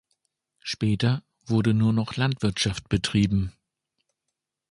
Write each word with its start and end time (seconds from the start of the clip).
Später 0.63 1.21
wurde 1.45 1.75
nur 1.75 1.93
noch 1.93 2.15
Landwirtschaft 2.15 2.89
betrieben. 2.89 3.53